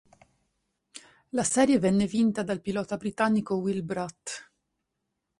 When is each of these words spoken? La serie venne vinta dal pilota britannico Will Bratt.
La 1.29 1.43
serie 1.43 1.77
venne 1.77 2.07
vinta 2.07 2.41
dal 2.41 2.59
pilota 2.59 2.97
britannico 2.97 3.57
Will 3.57 3.83
Bratt. 3.83 4.51